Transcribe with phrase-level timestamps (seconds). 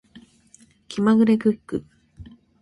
[0.87, 1.85] 気まぐれクック